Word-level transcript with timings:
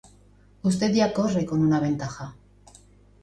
usted 0.63 0.91
ya 0.95 1.13
corre 1.13 1.45
con 1.45 1.61
una 1.61 1.79
ventaja 1.79 2.35